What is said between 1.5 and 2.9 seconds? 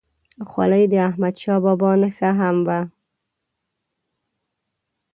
بابا نښه هم وه.